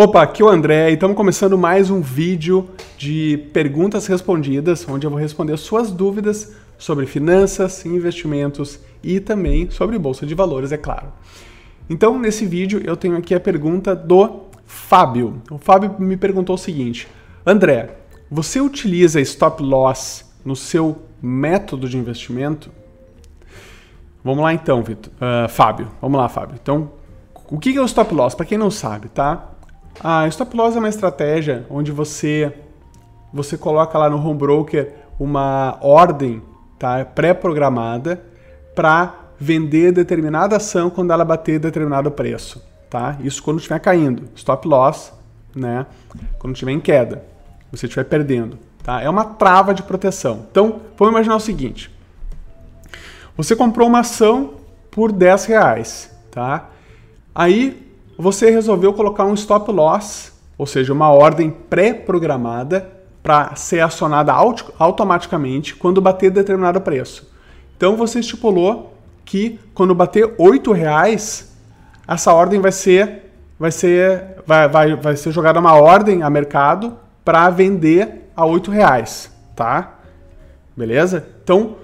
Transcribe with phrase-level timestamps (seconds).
[0.00, 5.04] Opa, aqui é o André e estamos começando mais um vídeo de perguntas respondidas, onde
[5.04, 10.76] eu vou responder suas dúvidas sobre finanças, investimentos e também sobre bolsa de valores, é
[10.76, 11.08] claro.
[11.90, 15.42] Então, nesse vídeo eu tenho aqui a pergunta do Fábio.
[15.50, 17.08] O Fábio me perguntou o seguinte:
[17.44, 17.96] André,
[18.30, 22.70] você utiliza stop loss no seu método de investimento?
[24.22, 25.12] Vamos lá então, Vitor.
[25.14, 25.88] Uh, Fábio.
[26.00, 26.56] Vamos lá, Fábio.
[26.62, 26.92] Então,
[27.50, 28.36] o que é o stop loss?
[28.36, 29.57] Para quem não sabe, tá?
[30.00, 32.52] A stop loss é uma estratégia onde você
[33.32, 36.42] você coloca lá no home broker uma ordem
[36.78, 38.22] tá, pré-programada
[38.74, 42.62] para vender determinada ação quando ela bater determinado preço.
[42.88, 43.16] Tá?
[43.20, 44.28] Isso quando estiver caindo.
[44.34, 45.12] Stop loss,
[45.54, 45.86] né?
[46.38, 47.22] quando estiver em queda,
[47.70, 48.58] você estiver perdendo.
[48.82, 49.02] Tá?
[49.02, 50.46] É uma trava de proteção.
[50.50, 51.90] Então, vamos imaginar o seguinte.
[53.36, 54.54] Você comprou uma ação
[54.90, 56.10] por 10 reais.
[56.30, 56.70] Tá?
[57.34, 57.87] Aí
[58.18, 62.90] você resolveu colocar um stop loss, ou seja, uma ordem pré-programada
[63.22, 67.30] para ser acionada auto automaticamente quando bater determinado preço.
[67.76, 68.92] Então você estipulou
[69.24, 71.56] que quando bater R$ reais,
[72.08, 73.26] essa ordem vai ser
[73.58, 78.60] vai ser vai, vai, vai ser jogada uma ordem a mercado para vender a R$
[78.68, 79.98] reais, tá?
[80.76, 81.28] Beleza?
[81.44, 81.76] Então,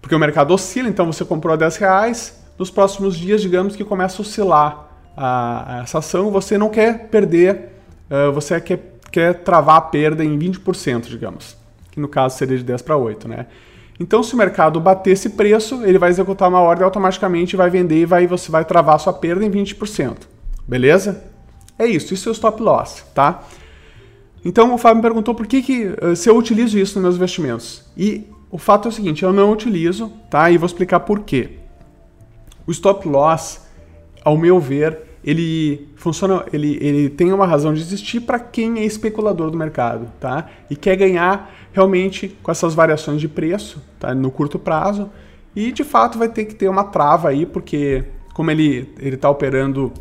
[0.00, 3.84] porque o mercado oscila, então você comprou a 10 reais, nos próximos dias, digamos que
[3.84, 7.70] começa a oscilar a, a essa ação, você não quer perder,
[8.10, 11.56] uh, você quer, quer travar a perda em 20%, digamos,
[11.90, 13.46] que no caso seria de 10 para 8, né?
[13.98, 18.00] Então, se o mercado bater esse preço, ele vai executar uma ordem automaticamente, vai vender
[18.00, 20.16] e vai, você vai travar sua perda em 20%.
[20.66, 21.22] Beleza?
[21.78, 23.44] É isso, isso é o stop loss, tá?
[24.44, 27.82] Então o Fábio me perguntou por que, que se eu utilizo isso nos meus investimentos.
[27.96, 30.50] E o fato é o seguinte, eu não utilizo, tá?
[30.50, 31.58] E vou explicar por quê.
[32.66, 33.63] O stop loss
[34.24, 38.84] ao meu ver, ele funciona, ele, ele tem uma razão de existir para quem é
[38.84, 40.48] especulador do mercado, tá?
[40.70, 44.14] E quer ganhar realmente com essas variações de preço, tá?
[44.14, 45.10] No curto prazo.
[45.56, 48.04] E de fato vai ter que ter uma trava aí, porque
[48.34, 49.92] como ele ele está operando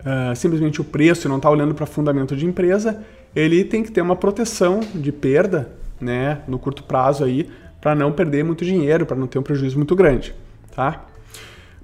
[0.00, 3.02] uh, simplesmente o preço e não está olhando para fundamento de empresa,
[3.34, 6.40] ele tem que ter uma proteção de perda, né?
[6.48, 7.50] No curto prazo aí,
[7.80, 10.34] para não perder muito dinheiro, para não ter um prejuízo muito grande,
[10.74, 11.04] tá?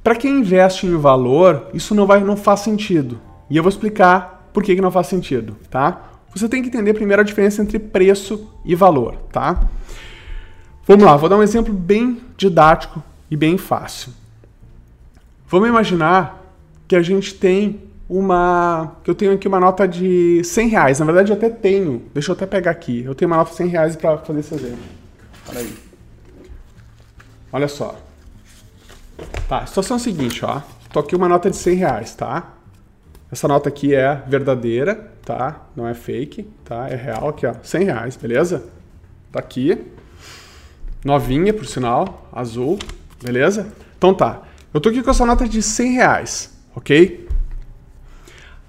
[0.06, 3.20] Para quem investe em valor, isso não, vai, não faz sentido.
[3.50, 6.12] E eu vou explicar por que, que não faz sentido, tá?
[6.32, 9.66] Você tem que entender primeiro a diferença entre preço e valor, tá?
[10.86, 14.12] Vamos lá, vou dar um exemplo bem didático e bem fácil.
[15.48, 16.40] Vamos imaginar
[16.86, 18.98] que a gente tem uma.
[19.02, 21.00] que eu tenho aqui uma nota de 100 reais.
[21.00, 22.04] Na verdade, eu até tenho.
[22.14, 23.02] Deixa eu até pegar aqui.
[23.04, 24.84] Eu tenho uma nota de 100 reais para fazer esse exemplo.
[25.48, 25.74] Olha aí.
[27.52, 28.05] Olha só.
[29.48, 30.60] Tá, a situação é a seguinte, ó.
[30.92, 32.52] Tô aqui uma nota de 100 reais, tá?
[33.30, 35.62] Essa nota aqui é verdadeira, tá?
[35.74, 36.88] Não é fake, tá?
[36.88, 37.54] É real aqui, ó.
[37.62, 38.64] 100 reais, beleza?
[39.32, 39.84] Tá aqui.
[41.04, 42.78] Novinha, por sinal, azul,
[43.22, 43.72] beleza?
[43.96, 44.42] Então tá.
[44.72, 47.28] Eu tô aqui com essa nota de 100 reais, ok?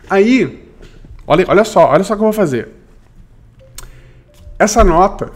[0.09, 0.67] Aí,
[1.25, 2.69] olha, olha só, olha só o que eu vou fazer.
[4.59, 5.31] Essa nota,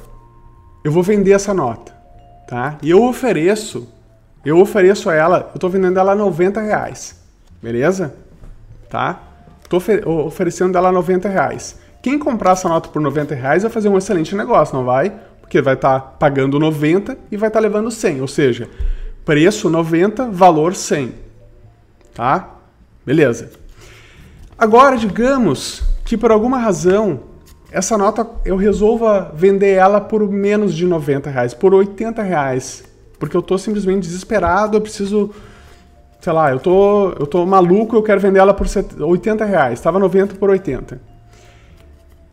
[0.84, 1.92] eu vou vender essa nota,
[2.48, 2.78] tá?
[2.82, 3.88] E eu ofereço
[4.44, 7.20] eu ofereço a ela, eu estou vendendo ela a 90 reais.
[7.62, 8.16] Beleza?
[8.90, 9.22] Tá?
[9.64, 9.82] Estou
[10.26, 11.80] oferecendo ela a 90 reais.
[12.02, 15.14] Quem comprar essa nota por 90 reais vai fazer um excelente negócio, não vai?
[15.40, 18.22] Porque vai estar tá pagando 90 e vai estar tá levando 100.
[18.22, 18.68] Ou seja,
[19.24, 21.14] preço 90, valor 100.
[22.14, 22.50] Tá?
[23.06, 23.52] Beleza.
[24.58, 27.22] Agora, digamos que por alguma razão
[27.72, 32.84] essa nota eu resolva vender ela por menos de 90 reais, por 80 reais
[33.22, 35.30] porque eu tô simplesmente desesperado, eu preciso.
[36.20, 38.66] Sei lá, eu tô, eu tô maluco, eu quero vender ela por
[39.00, 39.78] 80 reais.
[39.78, 40.96] Estava 90 por 80.
[40.96, 41.00] O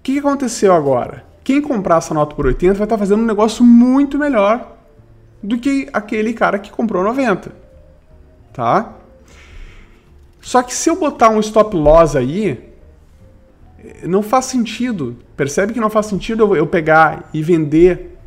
[0.03, 1.25] que, aconteceu agora?
[1.45, 4.79] Quem comprar essa nota por 80 vai estar tá fazendo um negócio muito melhor
[5.43, 7.53] do que aquele cara que comprou 90.
[8.55, 8.95] Tá?
[10.41, 12.73] Só que se eu botar um stop loss aí,
[14.05, 15.19] não faz sentido.
[15.37, 18.18] Percebe que não faz sentido eu pegar e vender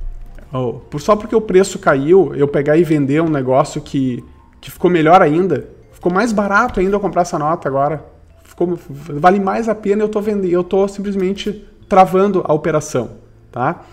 [0.54, 4.24] Oh, só porque o preço caiu, eu pegar e vender um negócio que,
[4.60, 8.04] que ficou melhor ainda, ficou mais barato ainda eu comprar essa nota agora.
[8.44, 13.12] Ficou, vale mais a pena eu tô vendendo, eu tô simplesmente travando a operação,
[13.50, 13.84] tá?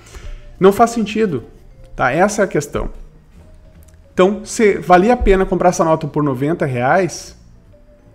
[0.58, 1.44] Não faz sentido,
[1.94, 2.10] tá?
[2.10, 2.90] Essa é a questão.
[4.12, 7.36] Então, se valia a pena comprar essa nota por 90 reais,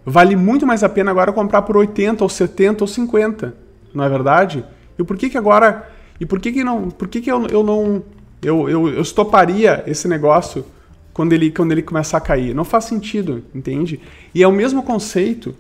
[0.06, 3.54] vale muito mais a pena agora comprar por 80 ou 70 ou 50,
[3.94, 4.66] não é verdade?
[5.00, 7.63] E por que que agora, e por que que não, por que que eu, eu
[7.63, 8.04] não
[8.44, 10.66] eu, eu, eu estoparia esse negócio
[11.13, 12.54] quando ele, quando ele começar a cair.
[12.54, 14.00] Não faz sentido, entende?
[14.34, 15.56] E é o mesmo conceito.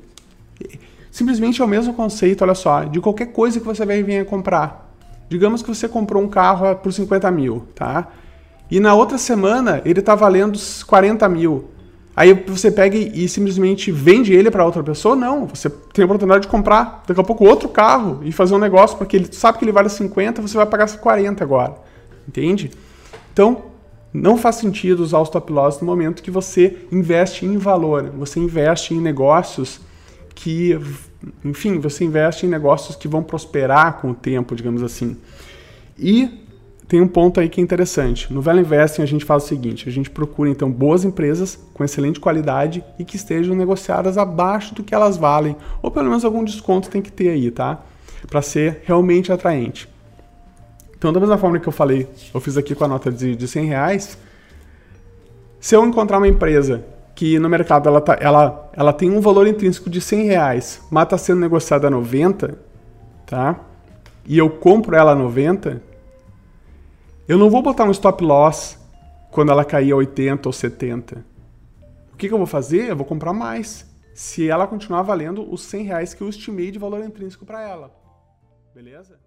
[1.11, 4.91] Simplesmente é o mesmo conceito, olha só, de qualquer coisa que você vai vir comprar.
[5.29, 8.07] Digamos que você comprou um carro por 50 mil, tá?
[8.69, 11.69] E na outra semana ele está valendo 40 mil.
[12.15, 15.15] Aí você pega e, simplesmente vende ele para outra pessoa?
[15.15, 18.59] Não, você tem a oportunidade de comprar daqui a pouco outro carro e fazer um
[18.59, 21.75] negócio, porque ele sabe que ele vale 50, você vai pagar 40 agora.
[22.27, 22.71] Entende?
[23.31, 23.65] Então,
[24.13, 28.39] não faz sentido usar o stop loss no momento que você investe em valor, você
[28.39, 29.81] investe em negócios
[30.35, 30.79] que,
[31.43, 35.17] enfim, você investe em negócios que vão prosperar com o tempo, digamos assim.
[35.97, 36.43] E
[36.87, 38.31] tem um ponto aí que é interessante.
[38.31, 41.83] No Value Investing a gente faz o seguinte, a gente procura então boas empresas com
[41.83, 46.43] excelente qualidade e que estejam negociadas abaixo do que elas valem, ou pelo menos algum
[46.43, 47.83] desconto tem que ter aí, tá?
[48.27, 49.92] Para ser realmente atraente.
[51.03, 53.45] Então, da mesma forma que eu falei, eu fiz aqui com a nota de, de
[53.45, 54.17] 100 reais,
[55.59, 59.45] se eu encontrar uma empresa que no mercado ela, tá, ela, ela tem um valor
[59.45, 62.57] intrínseco de 100 reais, mas está sendo negociada a 90,
[63.25, 63.59] tá?
[64.25, 65.83] E eu compro ela a 90,
[67.27, 68.79] eu não vou botar um stop loss
[69.29, 71.25] quando ela cair a 80 ou 70.
[72.13, 72.91] O que, que eu vou fazer?
[72.91, 73.85] Eu vou comprar mais.
[74.15, 77.93] Se ela continuar valendo os 100 reais que eu estimei de valor intrínseco para ela.
[78.73, 79.23] Beleza?